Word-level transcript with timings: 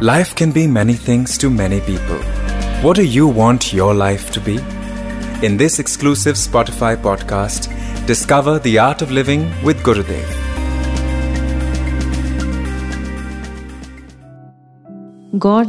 Life 0.00 0.36
can 0.36 0.52
be 0.52 0.68
many 0.68 0.94
things 0.94 1.36
to 1.38 1.50
many 1.50 1.80
people. 1.80 2.18
What 2.82 2.94
do 2.94 3.04
you 3.04 3.26
want 3.26 3.72
your 3.72 3.92
life 3.92 4.30
to 4.30 4.40
be? 4.40 4.58
In 5.44 5.56
this 5.56 5.80
exclusive 5.80 6.36
Spotify 6.36 6.96
podcast, 6.96 7.66
discover 8.06 8.60
the 8.60 8.78
art 8.78 9.02
of 9.02 9.10
living 9.10 9.50
with 9.64 9.82
Gurudev. 9.82 10.28
God 15.36 15.68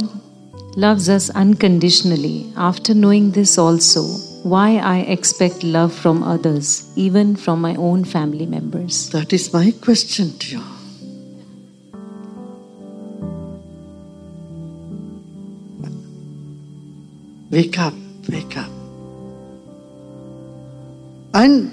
loves 0.76 1.08
us 1.08 1.28
unconditionally. 1.30 2.52
After 2.56 2.94
knowing 2.94 3.32
this 3.32 3.58
also, 3.58 4.02
why 4.44 4.76
I 4.76 4.98
expect 4.98 5.64
love 5.64 5.92
from 5.92 6.22
others, 6.22 6.88
even 6.94 7.34
from 7.34 7.60
my 7.60 7.74
own 7.74 8.04
family 8.04 8.46
members? 8.46 9.10
That 9.10 9.32
is 9.32 9.52
my 9.52 9.72
question 9.72 10.38
to 10.38 10.56
you. 10.58 10.79
Wake 17.50 17.78
up, 17.80 17.94
wake 18.28 18.56
up. 18.56 18.70
And 21.34 21.72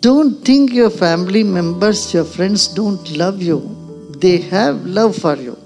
don't 0.00 0.42
think 0.42 0.72
your 0.72 0.88
family 0.88 1.42
members, 1.42 2.14
your 2.14 2.24
friends 2.24 2.68
don't 2.68 3.10
love 3.16 3.42
you. 3.42 3.58
They 4.18 4.38
have 4.38 4.86
love 4.86 5.16
for 5.16 5.36
you. 5.36 5.58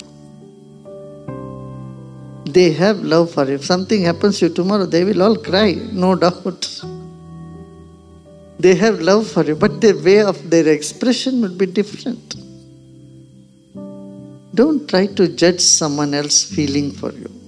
They 2.44 2.72
have 2.72 2.98
love 3.04 3.30
for 3.32 3.44
you. 3.44 3.54
If 3.54 3.64
something 3.64 4.02
happens 4.02 4.40
to 4.40 4.48
you 4.48 4.54
tomorrow, 4.54 4.86
they 4.86 5.04
will 5.04 5.22
all 5.22 5.36
cry, 5.36 5.74
no 5.92 6.14
doubt. 6.24 6.82
They 8.58 8.74
have 8.74 9.00
love 9.00 9.28
for 9.28 9.44
you, 9.44 9.54
but 9.54 9.80
their 9.80 9.96
way 9.96 10.22
of 10.22 10.50
their 10.50 10.66
expression 10.68 11.40
will 11.40 11.56
be 11.56 11.66
different. 11.66 12.34
Don't 14.54 14.88
try 14.88 15.06
to 15.06 15.28
judge 15.28 15.60
someone 15.60 16.14
else's 16.14 16.52
feeling 16.52 16.90
for 16.90 17.12
you. 17.12 17.39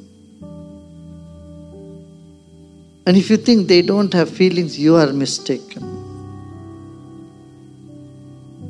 And 3.06 3.16
if 3.16 3.30
you 3.30 3.36
think 3.36 3.66
they 3.66 3.82
don't 3.82 4.12
have 4.14 4.30
feelings, 4.30 4.78
you 4.78 4.96
are 4.96 5.12
mistaken. 5.12 5.82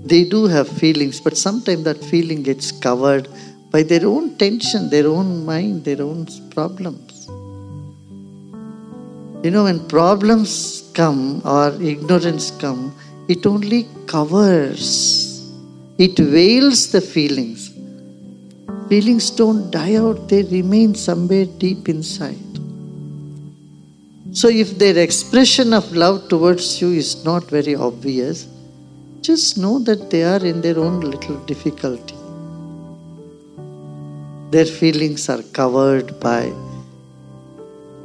They 0.04 0.24
do 0.24 0.46
have 0.46 0.68
feelings, 0.68 1.20
but 1.20 1.36
sometimes 1.36 1.84
that 1.84 2.02
feeling 2.02 2.42
gets 2.42 2.72
covered 2.72 3.28
by 3.70 3.82
their 3.82 4.06
own 4.06 4.36
tension, 4.36 4.90
their 4.90 5.06
own 5.06 5.44
mind, 5.44 5.84
their 5.84 6.02
own 6.02 6.26
problems. 6.50 7.26
You 9.44 9.50
know, 9.50 9.64
when 9.64 9.86
problems 9.88 10.90
come 10.94 11.42
or 11.44 11.68
ignorance 11.82 12.50
come, 12.52 12.94
it 13.28 13.44
only 13.46 13.86
covers, 14.06 15.50
it 15.98 16.18
veils 16.18 16.90
the 16.92 17.00
feelings. 17.00 17.70
Feelings 18.88 19.30
don't 19.30 19.70
die 19.70 19.96
out, 19.96 20.28
they 20.28 20.42
remain 20.42 20.94
somewhere 20.94 21.46
deep 21.46 21.88
inside. 21.88 22.51
So, 24.34 24.48
if 24.48 24.78
their 24.78 24.96
expression 24.96 25.74
of 25.74 25.94
love 25.94 26.28
towards 26.30 26.80
you 26.80 26.92
is 26.92 27.22
not 27.22 27.50
very 27.50 27.74
obvious, 27.74 28.48
just 29.20 29.58
know 29.58 29.78
that 29.80 30.10
they 30.10 30.24
are 30.24 30.42
in 30.42 30.62
their 30.62 30.78
own 30.78 31.00
little 31.00 31.36
difficulty. 31.44 32.16
Their 34.50 34.64
feelings 34.64 35.28
are 35.28 35.42
covered 35.42 36.18
by 36.18 36.50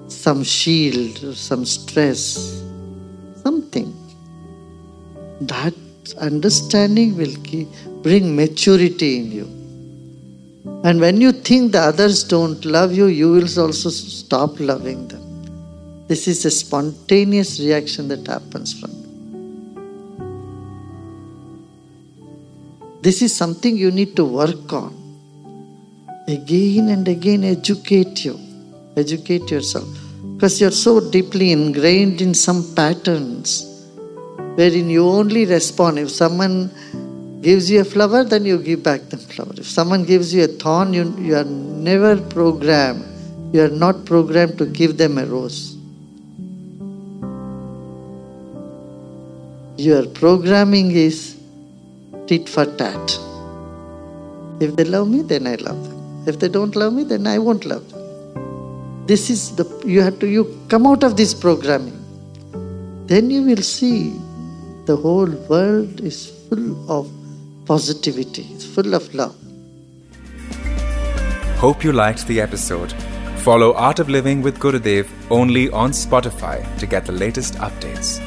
some 0.09 0.43
shield, 0.43 1.35
some 1.35 1.65
stress, 1.65 2.61
something. 3.41 3.93
That 5.39 5.73
understanding 6.19 7.15
will 7.15 7.35
keep, 7.43 7.69
bring 8.03 8.35
maturity 8.35 9.17
in 9.19 9.31
you. 9.31 9.45
And 10.83 10.99
when 10.99 11.21
you 11.21 11.31
think 11.31 11.71
the 11.71 11.79
others 11.79 12.25
don't 12.25 12.65
love 12.65 12.93
you, 12.93 13.05
you 13.05 13.31
will 13.31 13.59
also 13.59 13.89
stop 13.89 14.59
loving 14.59 15.07
them. 15.07 15.26
This 16.07 16.27
is 16.29 16.45
a 16.45 16.51
spontaneous 16.51 17.59
reaction 17.59 18.07
that 18.07 18.25
happens 18.25 18.79
from. 18.79 18.91
This 23.01 23.21
is 23.21 23.35
something 23.35 23.75
you 23.75 23.91
need 23.91 24.15
to 24.15 24.25
work 24.25 24.71
on. 24.71 24.93
Again 26.27 26.89
and 26.89 27.07
again, 27.07 27.43
educate 27.43 28.25
you. 28.25 28.39
Educate 28.95 29.51
yourself. 29.51 29.87
Because 30.35 30.59
you're 30.59 30.71
so 30.71 31.11
deeply 31.11 31.51
ingrained 31.51 32.21
in 32.21 32.33
some 32.33 32.73
patterns 32.75 33.63
wherein 34.55 34.89
you 34.89 35.07
only 35.07 35.45
respond. 35.45 35.99
If 35.99 36.11
someone 36.11 36.71
gives 37.41 37.69
you 37.69 37.81
a 37.81 37.85
flower, 37.85 38.23
then 38.23 38.45
you 38.45 38.57
give 38.57 38.81
back 38.81 39.01
the 39.09 39.17
flower. 39.17 39.53
If 39.57 39.67
someone 39.67 40.03
gives 40.03 40.33
you 40.33 40.45
a 40.45 40.47
thorn, 40.47 40.93
you, 40.93 41.15
you 41.19 41.35
are 41.35 41.43
never 41.43 42.19
programmed. 42.19 43.05
You 43.53 43.63
are 43.63 43.69
not 43.85 44.05
programmed 44.05 44.57
to 44.57 44.65
give 44.65 44.97
them 44.97 45.17
a 45.17 45.25
rose. 45.25 45.76
Your 49.77 50.07
programming 50.07 50.89
is 50.89 51.37
tit 52.25 52.49
for 52.49 52.65
tat. 52.65 53.19
If 54.59 54.75
they 54.75 54.83
love 54.83 55.07
me, 55.07 55.21
then 55.21 55.45
I 55.45 55.53
love 55.53 55.83
them. 55.87 56.23
If 56.25 56.39
they 56.39 56.49
don't 56.49 56.75
love 56.75 56.93
me, 56.93 57.03
then 57.03 57.27
I 57.27 57.37
won't 57.37 57.63
love 57.63 57.87
them. 57.91 59.05
This 59.05 59.29
is 59.29 59.55
the 59.55 59.65
you 59.85 60.01
have 60.01 60.17
to 60.21 60.27
you 60.27 60.45
come 60.67 60.87
out 60.87 61.03
of 61.03 61.15
this 61.15 61.35
programming. 61.35 61.99
Then 63.05 63.29
you 63.29 63.43
will 63.43 63.61
see 63.61 64.19
the 64.87 64.95
whole 64.95 65.29
world 65.47 66.01
is 66.01 66.25
full 66.49 66.89
of 66.89 67.11
positivity, 67.67 68.47
it's 68.55 68.65
full 68.65 68.95
of 68.95 69.13
love. 69.13 69.35
Hope 71.59 71.83
you 71.83 71.93
liked 71.93 72.25
the 72.25 72.41
episode. 72.41 72.95
Follow 73.45 73.75
Art 73.75 73.99
of 73.99 74.09
Living 74.09 74.41
with 74.41 74.57
Gurudev 74.57 75.07
only 75.29 75.69
on 75.69 75.91
Spotify 75.91 76.57
to 76.79 76.87
get 76.87 77.05
the 77.05 77.11
latest 77.11 77.53
updates. 77.55 78.19